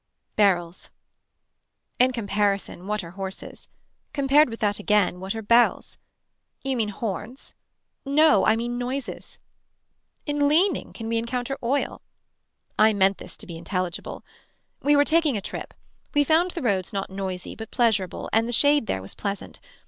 Barrels. 0.35 0.89
In 1.99 2.11
comparison 2.11 2.87
what 2.87 3.03
are 3.03 3.11
horses. 3.11 3.67
Compared 4.13 4.49
with 4.49 4.59
that 4.61 4.79
again 4.79 5.19
what 5.19 5.35
are 5.35 5.43
bells. 5.43 5.99
You 6.63 6.75
mean 6.75 6.89
horns. 6.89 7.53
No 8.03 8.43
I 8.43 8.55
mean 8.55 8.79
noises. 8.79 9.37
In 10.25 10.47
leaning 10.47 10.91
can 10.91 11.07
we 11.07 11.19
encounter 11.19 11.55
oil. 11.61 12.01
I 12.79 12.93
meant 12.93 13.19
this 13.19 13.37
to 13.37 13.45
be 13.45 13.59
intelligible. 13.59 14.25
We 14.81 14.95
were 14.95 15.05
taking 15.05 15.37
a 15.37 15.39
trip. 15.41 15.71
We 16.15 16.23
found 16.23 16.49
the 16.49 16.63
roads 16.63 16.91
not 16.91 17.11
noisy 17.11 17.55
but 17.55 17.69
pleasurable 17.69 18.27
and 18.33 18.47
the 18.47 18.51
shade 18.53 18.87
there 18.87 19.03
was 19.03 19.13
pleasant. 19.13 19.59